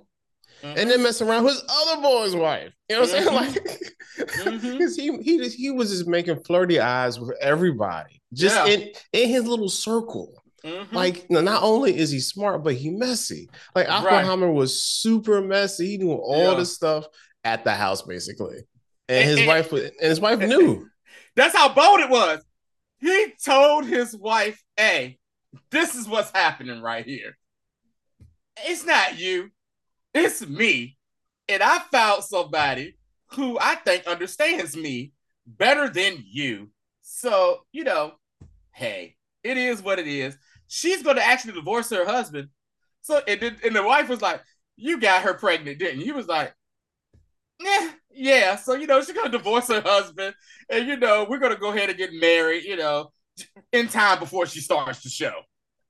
[0.63, 0.79] Mm-hmm.
[0.79, 2.73] And then mess around with his other boy's wife.
[2.89, 3.29] You know what I'm saying?
[3.29, 3.67] Mm-hmm.
[3.67, 3.83] Like
[4.17, 5.23] because mm-hmm.
[5.23, 8.73] he he he was just making flirty eyes with everybody, just yeah.
[8.73, 10.43] in in his little circle.
[10.65, 10.95] Mm-hmm.
[10.95, 13.51] Like, not only is he smart, but he messy.
[13.75, 14.55] Like Oppenheimer right.
[14.55, 15.89] was super messy.
[15.89, 16.59] He knew all yeah.
[16.59, 17.07] the stuff
[17.43, 18.59] at the house, basically,
[19.09, 20.87] and, his wife and his wife knew.
[21.37, 22.45] That's how bold it was.
[23.01, 25.19] He told his wife, "Hey,
[25.71, 27.37] this is what's happening right here.
[28.65, 29.51] It's not you,
[30.15, 30.99] it's me,
[31.49, 32.97] and I found somebody
[33.33, 35.13] who I think understands me
[35.47, 36.71] better than you.
[37.03, 38.13] So, you know,
[38.73, 40.37] hey, it is what it is.
[40.69, 42.49] She's going to actually divorce her husband.
[43.03, 44.41] So, and, and the wife was like,
[44.77, 46.07] You got her pregnant, didn't you?
[46.07, 46.55] He was like,
[47.61, 48.57] Yeah, yeah.
[48.57, 50.35] So, you know, she's going to divorce her husband.
[50.71, 53.13] And, you know, we're going to go ahead and get married, you know,
[53.73, 55.35] in time before she starts the show.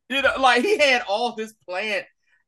[0.09, 2.05] You know, like he had all this plan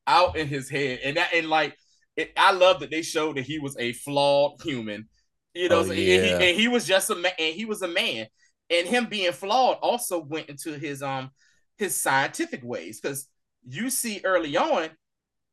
[0.07, 1.77] out in his head, and that and like
[2.17, 5.09] it, I love that they showed that he was a flawed human.
[5.55, 7.83] You know, Oh, so- and, he, and he was just a man, and he was
[7.83, 8.27] a man,
[8.71, 11.31] and him being flawed also went into his um
[11.79, 13.29] his scientific ways because
[13.69, 14.91] you see early on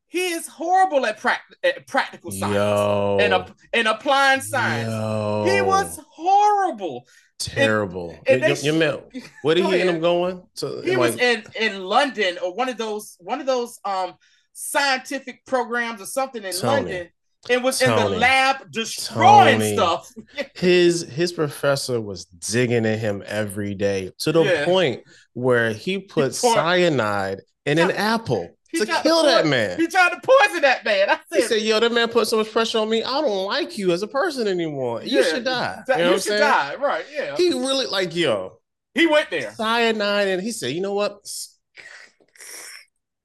[0.08, 3.16] he is horrible at, prac- at practical science Yo.
[3.18, 4.90] and, ap- and applying science.
[4.90, 5.46] Yo.
[5.48, 7.06] He was horrible.
[7.38, 8.18] terrible.
[8.26, 9.02] and they you- you meant-
[9.40, 9.94] where did he end ahead.
[9.96, 10.42] up going?
[10.56, 14.14] To He like, was in in London or one of those one of those um
[14.52, 16.82] scientific programs or something in Tony.
[16.82, 17.08] London.
[17.50, 19.74] and was in the lab destroying Tony.
[19.74, 20.08] stuff.
[20.54, 24.64] his his professor was digging at him every day to the Yeah.
[24.64, 29.46] point where he put poured- cyanide in an apple he to tried to kill that
[29.46, 29.78] man.
[29.78, 31.10] He tried to poison that man.
[31.10, 33.02] I He said, said, "Yo, that man put so much pressure on me.
[33.02, 35.02] I don't like you as a person anymore.
[35.02, 35.82] You Yeah, should die.
[35.88, 36.40] You know you should saying?
[36.40, 36.74] die.
[36.76, 37.36] Right, yeah.
[37.36, 38.58] He really like yo
[38.94, 39.52] He went there.
[39.52, 41.18] cyanide, and he said, "You know what?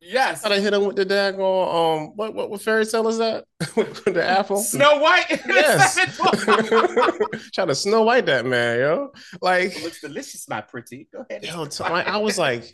[0.09, 0.41] Yes.
[0.41, 3.43] Gotta hit him with the daggone um what what, what fairy tale is that?
[3.75, 4.57] with the apple?
[4.57, 5.25] Snow White.
[5.47, 5.95] Yes.
[7.53, 9.11] Try to Snow White that man, yo.
[9.41, 11.07] Like, it looks delicious, my pretty.
[11.13, 11.43] Go ahead.
[11.43, 12.73] yo, t- I was like,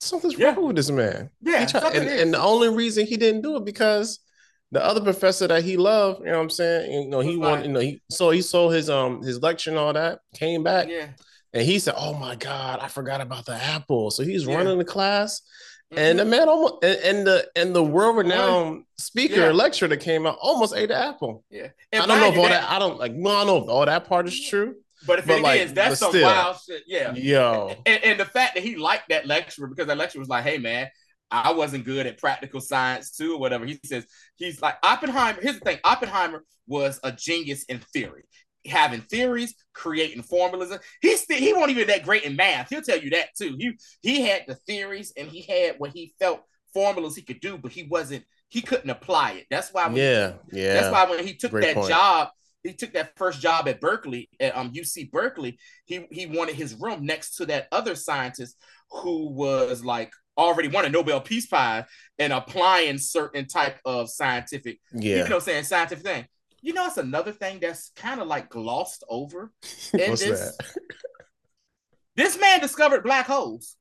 [0.00, 0.54] something's Yeah.
[0.54, 1.30] wrong with this man.
[1.40, 4.20] yeah, tried- and, and the only reason he didn't do it because
[4.72, 6.92] the other professor that he loved, you know what I'm saying?
[6.92, 9.78] You know, he wanted, you know, he so he saw his um his lecture and
[9.78, 11.08] all that, came back, yeah.
[11.52, 14.10] and he said, Oh my god, I forgot about the apple.
[14.10, 14.56] So he's Yeah.
[14.56, 15.40] running the class.
[15.96, 16.28] And the Mhm.
[16.28, 19.50] man almost and, and the and the world renowned speaker Yeah.
[19.52, 21.44] lecturer that came out almost ate the apple.
[21.50, 21.68] yeah.
[21.92, 23.86] I don't know if all that, I don't like well, I don't know if all
[23.86, 24.76] that part is true.
[25.06, 26.22] But if but it like, is, that's some still.
[26.22, 26.82] wild shit.
[26.86, 27.12] Yeah.
[27.14, 27.74] Yo.
[27.84, 30.56] And, and the fact that he liked that lecturer because that lecturer was like, hey
[30.58, 30.88] man,
[31.30, 33.66] I wasn't good at practical science too, or whatever.
[33.66, 35.40] He says he's like Oppenheimer.
[35.42, 38.24] Here's the thing: Oppenheimer was a genius in theory,
[38.66, 40.76] having theories, creating formulas.
[41.00, 42.70] He's he won't even that great in math.
[42.70, 43.56] He'll tell you that too.
[43.58, 43.72] He
[44.02, 47.72] he had the theories and he had what he felt formulas he could do, but
[47.72, 48.24] he wasn't.
[48.48, 49.46] He couldn't apply it.
[49.50, 50.34] That's why when Yeah.
[50.52, 50.74] Yeah.
[50.74, 51.88] that's why when he took Great that point.
[51.88, 52.28] job,
[52.62, 55.58] he took that first job at Berkeley, at um, UC Berkeley.
[55.86, 58.56] He he wanted his room next to that other scientist
[58.90, 61.84] who was like already won a Nobel Peace Prize
[62.18, 65.24] and applying certain type of scientific, yeah.
[65.24, 66.26] you know, saying scientific thing.
[66.64, 69.52] You know, it's another thing that's kind of like glossed over.
[69.92, 70.66] in What's this- that?
[72.16, 73.74] This man discovered black holes.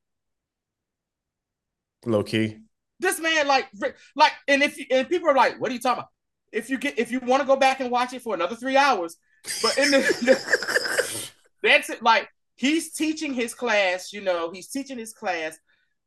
[2.04, 2.58] Low key.
[3.00, 3.68] This man, like,
[4.16, 6.10] like, and if you, and people are like, "What are you talking about?"
[6.52, 8.76] If you get, if you want to go back and watch it for another three
[8.76, 9.18] hours,
[9.62, 12.02] but in the, that's it.
[12.02, 15.56] Like he's teaching his class, you know, he's teaching his class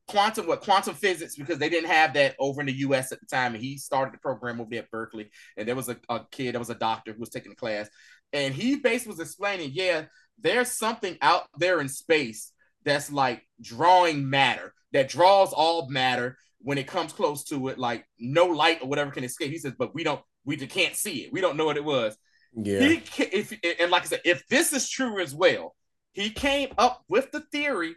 [0.08, 3.26] quantum what quantum physics because they didn't have that over in the US at the
[3.26, 3.54] time.
[3.54, 5.30] And he started the program over there at Berkeley.
[5.56, 7.88] And there was a, a kid that was a doctor who was taking the class.
[8.32, 10.04] And he basically was explaining, yeah,
[10.38, 12.52] there's something out there in space
[12.84, 18.04] that's like drawing matter, that draws all matter when it comes close to it, like
[18.18, 19.50] no light or whatever can escape.
[19.50, 21.32] He says, but we don't, we just can't see it.
[21.32, 22.16] We don't know what it was.
[22.54, 22.80] Yeah.
[22.80, 25.74] He if and like I said, if this is true as well,
[26.12, 27.94] he came up with the theory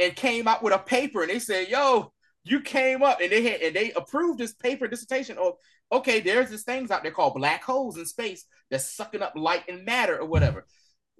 [0.00, 2.12] and came out with a paper, and they said, "Yo,
[2.44, 5.36] you came up," and they had and they approved this paper dissertation.
[5.38, 5.58] Oh,
[5.92, 9.64] okay, there's these things out there called black holes in space that's sucking up light
[9.68, 10.66] and matter or whatever.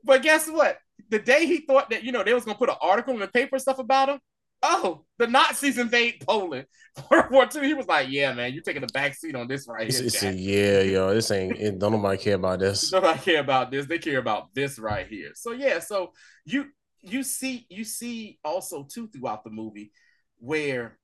[0.03, 0.79] But guess what?
[1.11, 3.29] The day he thought that you know they was gonna put an article in the
[3.29, 4.21] paper stuff about him,
[4.63, 6.67] oh, the Nazis invade Poland.
[7.11, 7.67] World War II.
[7.67, 10.23] He was like, "Yeah, man, you're taking the back seat on this right here." it's
[10.23, 11.15] a yeah, yo.
[11.15, 11.57] This ain't.
[11.59, 12.93] It, don't nobody care about this.
[12.93, 13.87] Nobody care about this.
[13.87, 15.31] They care about this right here.
[15.35, 16.13] So yeah, so
[16.45, 16.67] you
[17.03, 19.93] you see you see also too throughout the movie
[20.39, 20.99] where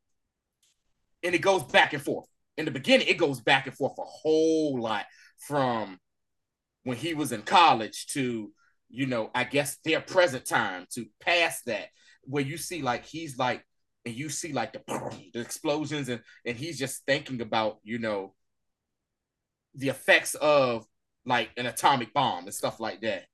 [1.22, 2.26] and it goes back and forth.
[2.56, 5.04] In the beginning, it goes back and forth a whole lot
[5.38, 5.98] from
[6.84, 8.50] when he was in college to
[8.88, 11.88] you know, I guess their present time to past that,
[12.22, 13.64] where you see like he's like
[14.04, 18.34] and you see like the, the explosions and and he's just thinking about you know
[19.74, 20.86] the effects of
[21.24, 23.24] like an atomic bomb and stuff like that.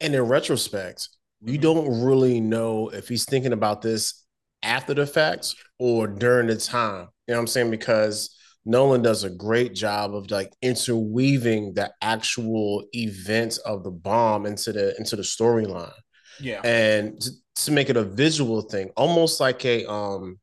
[0.00, 1.08] And in retrospect,
[1.40, 1.60] we Mhm.
[1.60, 4.24] don't really know if he's thinking about this
[4.62, 7.08] after the fact or during the time.
[7.26, 7.70] You know what I'm saying?
[7.70, 14.46] Because Nolan does a great job of like interweaving the actual events of the bomb
[14.46, 15.92] into the into the storyline
[16.40, 16.60] Yeah.
[16.64, 20.38] and to, to make it a visual thing, almost like a um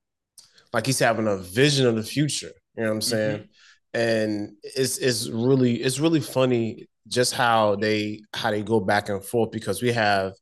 [0.73, 2.51] like he's having a vision of the future.
[2.77, 3.49] You know what I'm saying?
[3.93, 9.23] And it's it's really it's really funny just how they how they go back and
[9.23, 10.33] forth because we have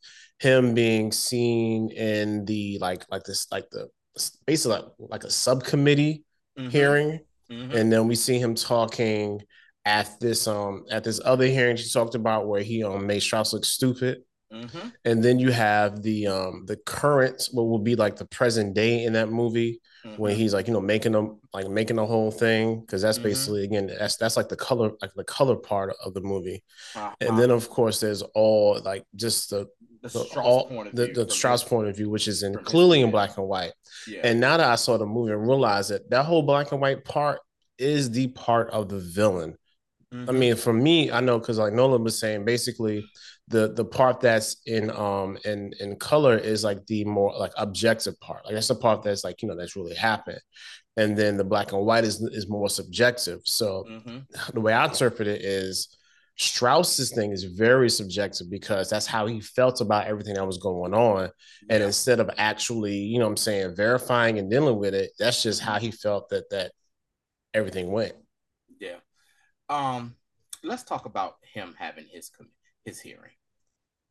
[0.44, 3.88] him being seen in the like like this like the
[4.46, 6.24] basically like, like a subcommittee
[6.60, 6.70] Mhm.
[6.72, 7.76] hearing Mhm.
[7.76, 9.42] and then we see him talking
[9.86, 13.54] at this um at this other hearing she talked about where he um made Strauss
[13.54, 14.24] look stupid
[14.54, 14.88] Mm-hmm.
[15.06, 19.04] And then you have the um the current what will be like the present day
[19.04, 20.22] in that movie mm-hmm.
[20.22, 23.30] when he's like you know making them like making the whole thing because that's mm-hmm.
[23.30, 26.64] basically again that's that's like the color like the color part of the movie.
[26.96, 27.16] Uh-huh.
[27.20, 29.68] And then of course there's all like just the
[30.04, 31.14] the, the Strauss all, point of the, view.
[31.14, 33.72] The, Strauss point of view, which is in clearly in black and white.
[34.06, 34.20] Yeah.
[34.24, 37.06] And now that I saw the movie and realized that that whole black and white
[37.06, 37.40] part
[37.78, 39.58] is the part of the villain.
[40.14, 40.30] Mm-hmm.
[40.30, 43.06] I mean, for me, I know because like Nolan was saying, basically
[43.50, 48.20] the the part that's in um in in color is like the more like objective
[48.20, 48.46] part.
[48.46, 50.40] Like that's the part that's like you know that's really happened,
[50.98, 53.42] and then the black and white is is more subjective.
[53.44, 54.20] So mm-hmm.
[54.54, 55.98] the way I interpret it is
[56.36, 60.94] Strauss's thing is very subjective because that's how he felt about everything that was going
[60.94, 61.30] on.
[61.70, 61.88] And yeah.
[61.88, 65.80] instead of actually, you know I'm saying, verifying and dealing with it, that's just how
[65.80, 66.72] he felt that that
[67.54, 68.14] everything went.
[68.80, 68.98] Yeah.
[69.70, 70.16] Um,
[70.64, 72.30] let's talk about him having his
[72.86, 73.32] his hearing.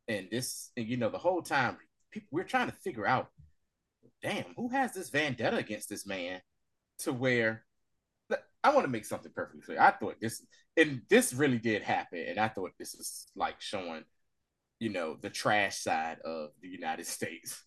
[0.08, 1.76] And this, and you know, the whole time
[2.11, 3.28] people we're trying to figure out,
[4.22, 6.40] damn, who has this vendetta against this man
[6.98, 7.64] to where
[8.64, 9.80] I want to make something perfectly clear.
[9.80, 10.44] I thought this,
[10.76, 14.04] and this really did happen, and I thought this was like showing,
[14.78, 17.62] you know, the trash side of the United States.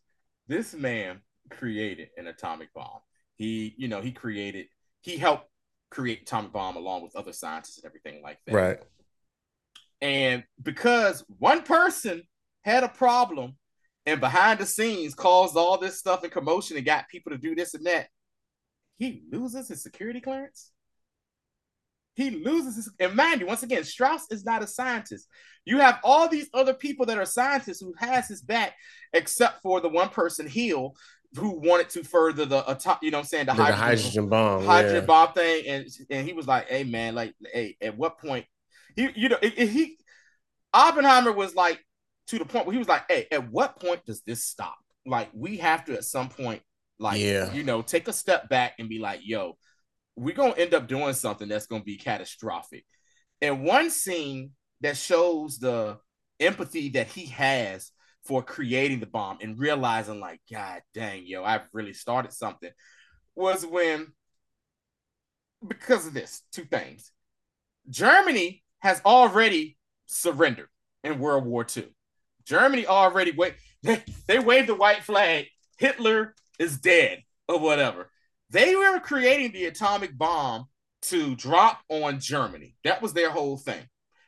[0.47, 2.99] This man created an atomic bomb.
[3.35, 4.67] He, you know, he created,
[5.01, 5.49] he helped
[5.89, 8.55] create atomic bomb along with other scientists and everything like that.
[8.55, 8.79] Right.
[10.01, 12.23] And because one person
[12.63, 13.55] had a problem
[14.05, 17.55] and behind the scenes caused all this stuff and commotion and got people to do
[17.55, 18.07] this and that,
[18.97, 20.71] he loses his security clearance.
[22.15, 25.27] He loses his, and mind you, once again, Strauss is not a scientist.
[25.65, 28.73] You have all these other people that are scientists who has his back,
[29.11, 30.95] except for the one person, Hill,
[31.37, 34.65] who wanted to further the uh, you know I'm saying the, the hydrogen, hydrogen, bomb
[34.65, 35.05] hydrogen yeah.
[35.05, 38.45] bomb thing and and he was like hey man like hey at what point
[38.95, 39.97] he you know he
[40.73, 41.79] Oppenheimer was like
[42.27, 45.29] to the point where he was like hey at what point does this stop like
[45.33, 46.61] we have to at some point
[46.99, 47.51] like yeah.
[47.53, 49.55] you know take a step back and be like yo
[50.15, 52.85] we're gonna end up doing something that's gonna be catastrophic.
[53.41, 55.97] And one scene that shows the
[56.39, 57.91] empathy that he has
[58.23, 62.71] for creating the bomb and realizing, like, God dang, yo, I've really started something,
[63.35, 64.07] was when
[65.65, 67.11] because of this, two things.
[67.89, 70.69] Germany has already surrendered
[71.03, 71.87] in World War II.
[72.45, 75.47] Germany already wait they, they waved the white flag.
[75.79, 78.11] Hitler is dead or whatever.
[78.51, 80.65] They were creating the atomic bomb
[81.03, 82.75] to drop on Germany.
[82.83, 83.81] That was their whole thing.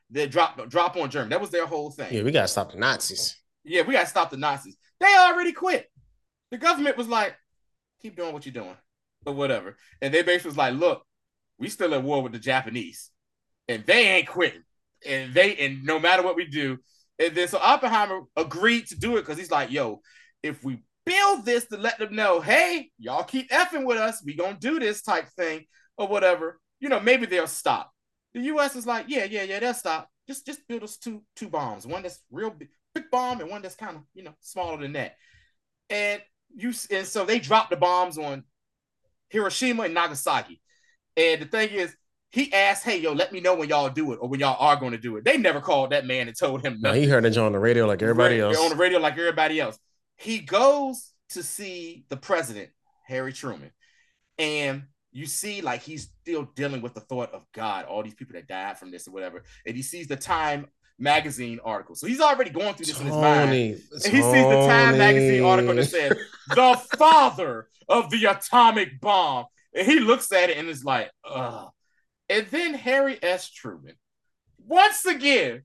[0.10, 1.30] They drop drop on Germany.
[1.30, 2.12] That was their whole thing.
[2.12, 3.38] Yeah, we gotta stop the Nazis.
[3.64, 4.76] Yeah, we gotta stop the Nazis.
[5.00, 5.88] They already quit.
[6.50, 7.36] The government was like,
[8.02, 8.78] keep doing what you're doing,
[9.24, 9.78] or whatever.
[10.02, 11.04] And they basically was like, look,
[11.60, 13.12] we still at war with the Japanese,
[13.68, 14.64] and they ain't quitting.
[15.06, 16.78] And they and no matter what we do,
[17.20, 20.02] and then so Oppenheimer agreed to do it because he's like, yo,
[20.44, 24.22] if we build this to let them know, hey, y'all keep effing with us.
[24.24, 25.66] We gonna do this type thing
[25.98, 26.60] or whatever.
[26.80, 27.92] You know, maybe they'll stop.
[28.34, 28.76] The U.S.
[28.76, 30.10] is like, yeah, yeah, yeah, they'll stop.
[30.28, 33.62] Just just build us two two bombs, one that's real big, big bomb and one
[33.62, 35.16] that's kind of you know smaller than that.
[35.90, 36.22] And
[36.54, 38.44] you and so they dropped the bombs on
[39.30, 40.62] Hiroshima and Nagasaki.
[41.16, 41.96] And the thing is,
[42.38, 44.80] he asked, "Hey, yo, let me know when y'all do it or when y'all are
[44.80, 46.80] going to do it." They never called that man and told him.
[46.82, 48.58] No, he heard it on the radio like everybody else.
[48.58, 49.78] On the radio like everybody else
[50.18, 52.70] he goes to see the president,
[53.06, 53.72] Harry Truman,
[54.38, 58.34] and you see like he's still dealing with the thought of God, all these people
[58.34, 60.68] that died from this or whatever, and he sees the Time
[61.00, 61.96] magazine article.
[61.96, 63.52] So he's already going through this Tony, in his mind.
[63.52, 66.18] And he sees the Time magazine article that says
[66.50, 69.46] the father of the atomic bomb.
[69.74, 71.70] And he looks at it and is like, ugh.
[72.30, 73.50] And then Harry S.
[73.50, 73.96] Truman,
[74.66, 75.64] once again,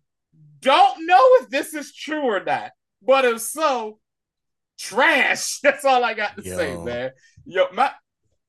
[0.61, 2.71] don't know if this is true or not.
[3.03, 3.99] But if so,
[4.79, 5.59] trash.
[5.63, 6.57] That's all I got to Yo.
[6.57, 7.11] say, man.
[7.45, 7.91] Yo, my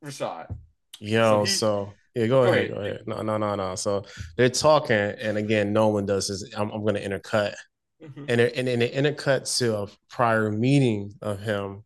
[0.04, 0.56] Rashad.
[1.00, 3.02] Yo, so, he, so yeah, go, go ahead, ahead, go ahead.
[3.08, 3.76] No, no, no, no.
[3.76, 4.06] So
[4.38, 6.54] they're talking, and again, Nolan does this.
[6.56, 7.56] I'm, I'm going to intercut,
[8.02, 8.26] mm-hmm.
[8.30, 11.84] and it, and then it intercut to a prior meeting of him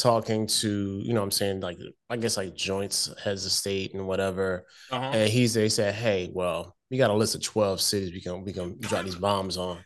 [0.00, 1.78] talking to, you know, I'm saying like,
[2.10, 5.10] I guess like joints heads of state and whatever, uh-huh.
[5.12, 8.44] and he's they said, hey, well, we got a list of 12 cities we can
[8.44, 9.78] we can drop these bombs on.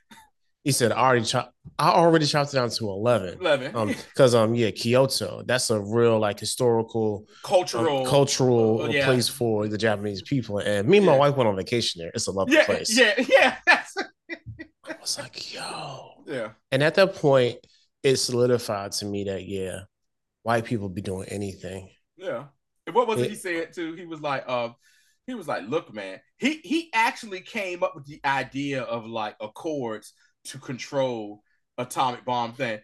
[0.64, 3.38] He said, I already chop, I already chopped it down to 11.
[3.40, 3.74] 11.
[3.74, 9.06] Um, because um, yeah, Kyoto, that's a real like historical cultural um, cultural uh, yeah.
[9.06, 10.58] place for the Japanese people.
[10.58, 11.18] And me and my yeah.
[11.18, 12.10] wife went on vacation there.
[12.14, 12.98] It's a lovely yeah, place.
[12.98, 13.56] Yeah, yeah.
[13.68, 16.22] I was like, yo.
[16.26, 16.50] Yeah.
[16.70, 17.56] And at that point,
[18.02, 19.80] it solidified to me that yeah,
[20.42, 21.90] white people be doing anything.
[22.16, 22.44] Yeah.
[22.86, 23.94] And what was it, it he said too?
[23.94, 24.70] He was like, uh,
[25.26, 29.36] he was like, look, man, he he actually came up with the idea of like
[29.40, 30.12] accords
[30.46, 31.42] to control
[31.78, 32.80] atomic bomb thing.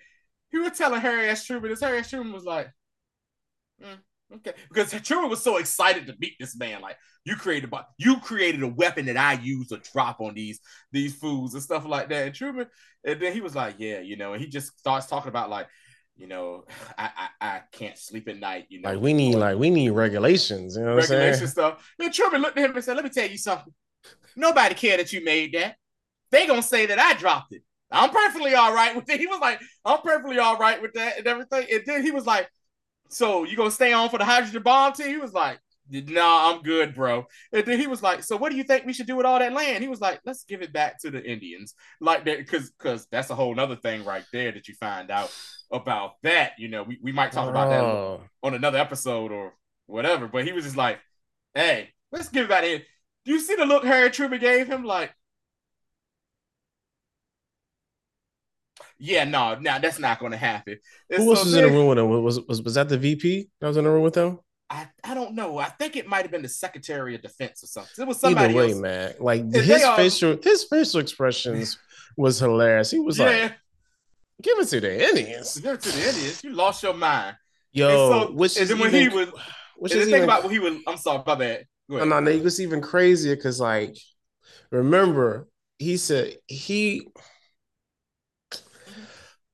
[0.50, 1.44] He was telling Harry S.
[1.44, 2.10] Truman, this Harry S.
[2.10, 2.68] Truman was like,
[3.82, 3.98] mm,
[4.36, 6.82] okay, because Truman was so excited to meet this man.
[6.82, 10.60] Like, you created, you created a weapon that I use to drop on these
[10.92, 12.26] these fools and stuff like that.
[12.26, 12.66] And Truman,
[13.04, 15.66] and then he was like, yeah, you know, and he just starts talking about like,
[16.16, 16.64] you know,
[16.98, 18.66] I, I, I can't sleep at night.
[18.68, 20.76] You know, like we need like we need regulations.
[20.76, 21.92] You know, regulation stuff.
[21.98, 23.72] Then Truman looked at him and said, "Let me tell you something.
[24.34, 25.76] Nobody care that you made that.
[26.30, 27.62] They gonna say that I dropped it.
[27.90, 31.18] I'm perfectly all right with it." He was like, "I'm perfectly all right with that
[31.18, 32.48] and everything." And then he was like,
[33.08, 35.58] "So you gonna stay on for the hydrogen bomb team?" He was like,
[35.90, 38.86] "No, nah, I'm good, bro." And then he was like, "So what do you think
[38.86, 41.10] we should do with all that land?" He was like, "Let's give it back to
[41.10, 44.74] the Indians." Like that, because because that's a whole other thing right there that you
[44.74, 45.30] find out
[45.70, 46.52] about that.
[46.58, 48.22] You know, we, we might talk about that oh.
[48.42, 49.54] on another episode or
[49.86, 50.28] whatever.
[50.28, 50.98] But he was just like,
[51.54, 52.82] hey, let's give that in.
[53.24, 54.84] Do you see the look Harry Truman gave him?
[54.84, 55.12] Like,
[58.98, 60.78] yeah, no, no, that's not going to happen.
[61.10, 62.08] Who else was in the room with him?
[62.08, 64.38] Was, was was that the VP that was in the room with him?
[64.68, 65.58] I, I don't know.
[65.58, 68.02] I think it might have been the Secretary of Defense or something.
[68.02, 68.80] It was somebody Either way, else.
[68.80, 69.14] man.
[69.20, 71.78] Like his facial his facial expressions
[72.16, 72.90] was hilarious.
[72.90, 73.24] He was yeah.
[73.26, 73.52] like,
[74.42, 75.58] Give it to the Indians.
[75.58, 76.44] Give it to the Indians.
[76.44, 77.36] You lost your mind.
[77.72, 79.28] Yo, and so, which and then when even, he was,
[79.76, 80.74] which is the thing about when he was.
[80.86, 81.66] I'm sorry, my bad.
[81.88, 83.96] No, no, no, it was even crazier because, like,
[84.70, 87.08] remember, he said he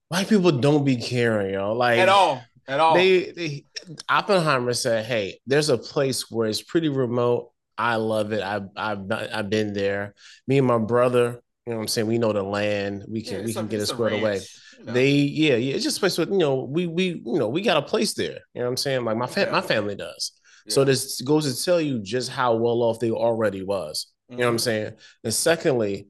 [0.09, 1.73] white people don't be caring, yo.
[1.73, 2.95] Like at all, at all.
[2.95, 3.65] They, they
[4.09, 7.51] Oppenheimer said, "Hey, there's a place where it's pretty remote.
[7.77, 8.43] I love it.
[8.43, 10.15] I, I've I've been there.
[10.47, 13.05] Me and my brother, you know, what I'm saying we know the land.
[13.09, 14.41] We can yeah, we can get it squared away."
[14.85, 17.63] They yeah, yeah, it's just a place where you know, we we you know, we
[17.63, 18.39] got a place there.
[18.55, 19.05] You know what I'm saying?
[19.05, 20.33] Like my fa- my family does.
[20.67, 20.75] Yeah.
[20.75, 24.13] So this goes to tell you just how well off they already was.
[24.29, 24.63] You know what I'm mm-hmm.
[24.63, 24.93] saying?
[25.25, 26.09] And secondly,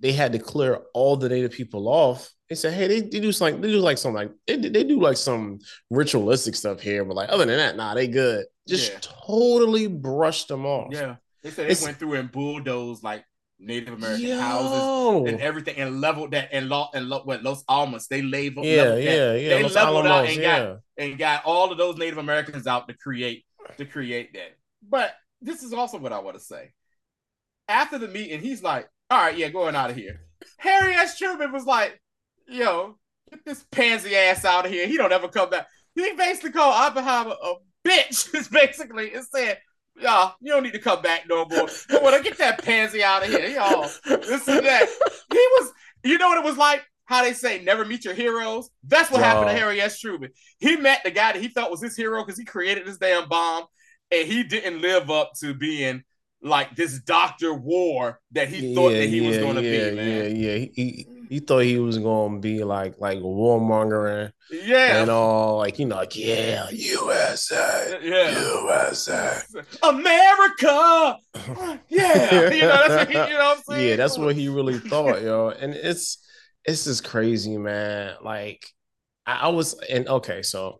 [0.00, 2.30] they had to clear all the native people off.
[2.48, 5.00] They said, hey, they, they do something, they do like some like they, they do
[5.00, 8.44] like some ritualistic stuff here, but like other than that, nah, they good.
[8.68, 8.98] Just yeah.
[9.00, 10.88] totally brushed them off.
[10.92, 11.16] Yeah.
[11.42, 13.24] They said they it's, went through and bulldozed like
[13.58, 14.38] Native American Yo.
[14.38, 18.66] houses and everything and leveled that and lo, and lo, what Los Alamos they labeled
[18.66, 19.40] yeah leveled yeah that.
[19.40, 20.58] yeah they Los leveled Alamos, out and yeah.
[20.58, 23.44] got and got all of those Native Americans out to create
[23.78, 24.56] to create that.
[24.88, 26.72] But this is also what I want to say.
[27.68, 30.20] After the meeting, he's like, "All right, yeah, going out of here."
[30.58, 31.16] Harry S.
[31.16, 32.00] Truman was like,
[32.48, 32.98] "Yo,
[33.30, 34.86] get this pansy ass out of here.
[34.86, 37.54] He don't ever come back." He basically called Oppenheimer a
[37.86, 38.34] bitch.
[38.34, 39.58] Is basically it said
[40.00, 41.68] y'all, you don't need to come back no more.
[42.00, 44.88] When I get that pansy out of here, y'all, this and that.
[45.30, 45.72] He was,
[46.04, 46.82] you know what it was like?
[47.06, 48.70] How they say, never meet your heroes.
[48.82, 50.00] That's what happened to Harry S.
[50.00, 50.30] Truman.
[50.58, 53.28] He met the guy that he thought was his hero because he created this damn
[53.28, 53.64] bomb,
[54.10, 56.02] and he didn't live up to being
[56.42, 59.90] like this Doctor War that he yeah, thought that he yeah, was going to yeah,
[59.90, 59.96] be.
[59.96, 60.36] Man.
[60.36, 61.06] Yeah, yeah, he, he
[61.40, 66.16] thought he was gonna be like like warmongering, yeah, and all like you know like
[66.16, 69.40] yeah, USA, yeah, USA,
[69.82, 71.16] America,
[71.88, 73.88] yeah, you know that's what he, you know what I'm saying.
[73.88, 76.18] Yeah, that's what he really thought, yo, and it's
[76.64, 78.14] it's just crazy, man.
[78.22, 78.66] Like
[79.26, 80.78] I, I was, and okay, so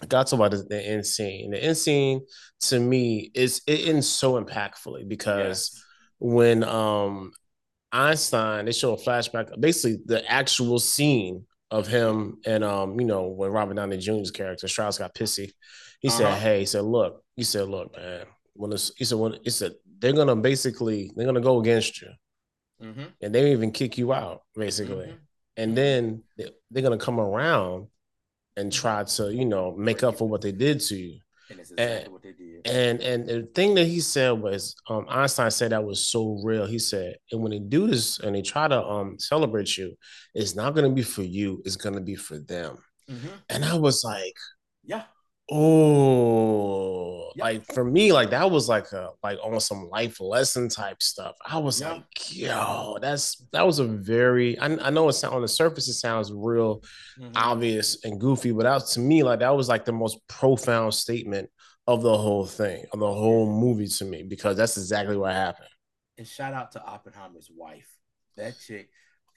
[0.00, 1.50] I got to about the, the end scene.
[1.50, 2.22] The end scene
[2.62, 5.70] to me is it ends so impactfully because.
[5.72, 5.82] Yes
[6.22, 7.32] when um
[7.92, 13.28] Einstein, they show a flashback, basically the actual scene of him and um, you know,
[13.28, 15.50] when Robert Downey Jr.'s character Strauss got pissy.
[16.00, 16.18] He uh-huh.
[16.18, 19.50] said, Hey, he said, look, he said, look, man, when this he said, when he
[19.50, 22.08] said they're gonna basically they're gonna go against you.
[22.82, 23.04] Mm-hmm.
[23.20, 25.06] And they even kick you out, basically.
[25.06, 25.16] Mm-hmm.
[25.56, 26.22] And then
[26.70, 27.86] they're gonna come around
[28.56, 31.20] and try to, you know, make up for what they did to you.
[31.52, 32.66] And exactly and, what they did.
[32.66, 36.66] And and the thing that he said was um, Einstein said that was so real.
[36.66, 39.96] He said, and when they do this and they try to um celebrate you,
[40.34, 42.78] it's not gonna be for you, it's gonna be for them.
[43.10, 43.28] Mm-hmm.
[43.48, 44.36] And I was like,
[44.84, 45.04] Yeah,
[45.50, 47.44] Oh, yep.
[47.44, 51.36] like for me, like that was like a like almost some life lesson type stuff.
[51.44, 51.92] I was yep.
[51.92, 54.58] like, yo, that's that was a very.
[54.58, 56.82] I, I know it's on the surface it sounds real
[57.18, 57.32] mm-hmm.
[57.34, 61.50] obvious and goofy, but that to me like that was like the most profound statement
[61.86, 65.68] of the whole thing of the whole movie to me because that's exactly what happened.
[66.18, 67.88] And shout out to Oppenheimer's wife.
[68.36, 68.88] That chick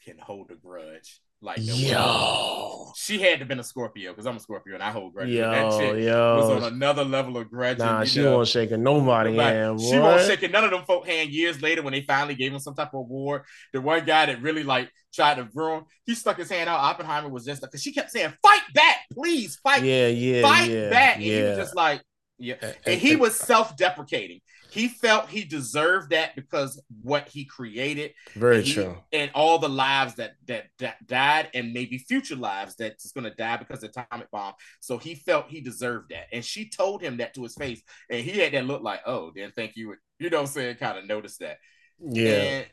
[0.05, 1.21] can hold a grudge.
[1.45, 4.89] Like yo, she had to have been a Scorpio because I'm a Scorpio and I
[4.89, 5.35] hold grudges.
[5.35, 6.37] Yo, that chick yo.
[6.37, 7.77] was on another level of grudge.
[7.77, 8.37] Nah, she know?
[8.37, 9.79] won't shake nobody like, hand.
[9.79, 11.29] She won't shake none of them folk hand.
[11.29, 13.43] Years later, when they finally gave him some type of award,
[13.73, 16.79] the one guy that really like tried to ruin, he stuck his hand out.
[16.79, 20.89] Oppenheimer was just because she kept saying, "Fight back, please, fight, yeah, yeah, fight yeah,
[20.89, 21.35] back," and yeah.
[21.35, 22.01] he was just like,
[22.37, 24.41] yeah, and, and he was self-deprecating
[24.75, 28.11] he felt he deserved that because what he created.
[28.33, 28.97] Very he, true.
[29.13, 33.33] And all the lives that, that that died, and maybe future lives that's going to
[33.33, 34.53] die because of the atomic bomb.
[34.81, 38.19] So he felt he deserved that, and she told him that to his face, and
[38.19, 40.75] he had that look like, "Oh, didn't think you would," you know, what I'm saying,
[40.75, 41.57] kind of noticed that.
[41.99, 42.29] Yeah.
[42.29, 42.65] And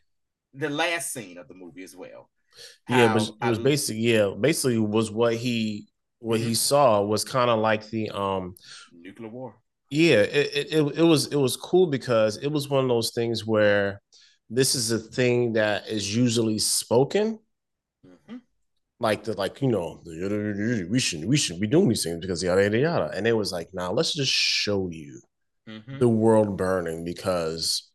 [0.55, 2.31] the last scene of the movie as well.
[2.89, 5.87] Yeah, it was, it was basically yeah, basically was what he
[6.19, 6.49] what mm-hmm.
[6.51, 8.55] he saw was kind of like the um
[9.03, 9.55] nuclear war
[9.93, 13.45] yeah, it, it it was it was cool because it was one of those things
[13.45, 14.01] where
[14.49, 17.39] this is a thing that is usually spoken.
[18.07, 18.37] Mm-hmm.
[19.01, 22.63] Like the like you know we shouldn't we shouldn't be doing these things because yada
[22.63, 25.21] yada yada and it was like now nah, let's just show you
[25.69, 25.99] mm-hmm.
[25.99, 27.91] the world burning because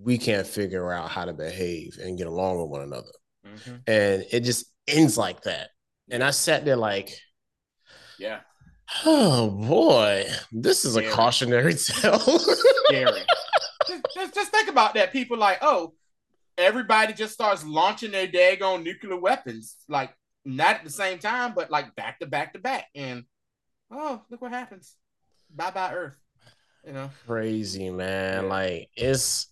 [0.00, 3.12] we can't figure out how to behave and get along with one another
[3.44, 3.76] mm-hmm.
[3.88, 5.70] and it just ends like that
[6.08, 7.18] and I sat there like
[8.18, 8.40] yeah
[9.04, 11.06] Oh boy, this is Scary.
[11.06, 12.18] a cautionary tale.
[12.18, 13.20] Scary.
[13.88, 15.12] Just, just, just, think about that.
[15.12, 15.94] People like, oh,
[16.56, 20.14] everybody just starts launching their daggone nuclear weapons, like
[20.44, 22.86] not at the same time, but like back to back to back.
[22.94, 23.24] And
[23.90, 24.94] oh, look what happens.
[25.52, 26.14] Bye bye Earth.
[26.86, 28.44] You know, crazy man.
[28.44, 28.48] Yeah.
[28.48, 29.48] Like it's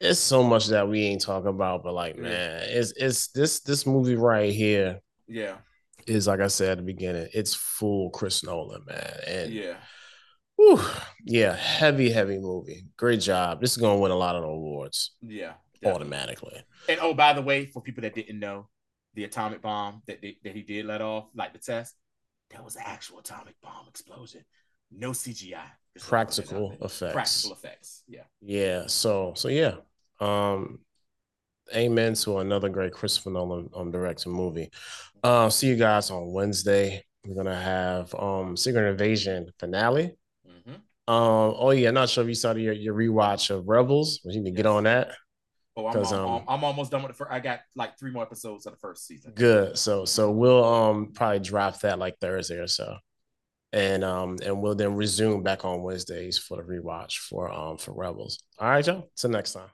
[0.00, 2.22] it's so much that we ain't talking about, but like, yeah.
[2.22, 4.98] man, it's it's this this movie right here.
[5.28, 5.58] Yeah
[6.06, 9.16] is like I said at the beginning, it's full Chris Nolan, man.
[9.26, 9.76] And yeah.
[10.56, 10.80] Whew,
[11.24, 12.86] yeah, heavy, heavy movie.
[12.96, 13.60] Great job.
[13.60, 15.12] This is gonna win a lot of awards.
[15.20, 15.54] Yeah.
[15.82, 16.06] Definitely.
[16.06, 16.64] Automatically.
[16.88, 18.68] And oh, by the way, for people that didn't know,
[19.14, 21.94] the atomic bomb that they, that he did let off, like the test,
[22.50, 24.44] that was an actual atomic bomb explosion.
[24.90, 25.64] No CGI.
[25.98, 27.12] Practical effects.
[27.12, 28.02] Practical effects.
[28.06, 28.22] Yeah.
[28.40, 28.86] Yeah.
[28.86, 29.76] So so yeah.
[30.20, 30.80] Um
[31.74, 34.70] amen to another great Christopher Nolan um, directed movie.
[35.24, 37.02] Uh, see you guys on Wednesday.
[37.26, 40.14] We're gonna have um Secret Invasion finale.
[40.46, 40.74] Mm-hmm.
[41.12, 44.20] Um, oh yeah, not sure if you saw your, your rewatch of Rebels.
[44.22, 44.56] We need to yes.
[44.58, 45.12] get on that.
[45.76, 47.32] Oh, I'm, um, I'm almost done with the first.
[47.32, 49.32] I got like three more episodes of the first season.
[49.34, 49.78] Good.
[49.78, 52.98] So so we'll um probably drop that like Thursday or so.
[53.72, 57.94] And um and we'll then resume back on Wednesdays for the rewatch for um for
[57.94, 58.40] Rebels.
[58.58, 59.08] All right, Joe.
[59.16, 59.70] Till next time.